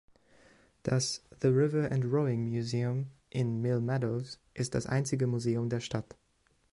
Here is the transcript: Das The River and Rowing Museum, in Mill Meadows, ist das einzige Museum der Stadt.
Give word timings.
Das 0.81 1.19
The 1.41 1.49
River 1.51 1.81
and 1.85 2.05
Rowing 2.05 2.43
Museum, 2.49 3.11
in 3.29 3.61
Mill 3.61 3.79
Meadows, 3.79 4.39
ist 4.55 4.73
das 4.73 4.87
einzige 4.87 5.27
Museum 5.27 5.69
der 5.69 5.79
Stadt. 5.79 6.15